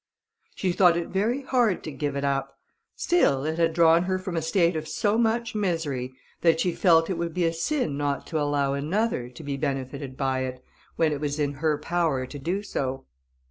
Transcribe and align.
She 0.55 0.71
thought 0.71 0.97
it 0.97 1.09
very 1.09 1.43
hard 1.43 1.83
to 1.83 1.91
give 1.91 2.15
it 2.15 2.23
up: 2.23 2.57
still 2.95 3.45
it 3.45 3.59
had 3.59 3.71
drawn 3.75 4.05
her 4.05 4.17
from 4.17 4.35
a 4.35 4.41
state 4.41 4.75
of 4.75 4.87
so 4.87 5.15
much 5.15 5.53
misery, 5.53 6.11
that 6.41 6.59
she 6.59 6.71
felt 6.71 7.11
it 7.11 7.19
would 7.19 7.35
be 7.35 7.45
a 7.45 7.53
sin 7.53 7.97
not 7.97 8.25
to 8.25 8.39
allow 8.39 8.73
another 8.73 9.29
to 9.29 9.43
be 9.43 9.57
benefited 9.57 10.17
by 10.17 10.39
it 10.39 10.65
when 10.95 11.11
it 11.11 11.21
was 11.21 11.39
in 11.39 11.53
her 11.53 11.77
power 11.77 12.25
to 12.25 12.39
do 12.39 12.63
so. 12.63 13.05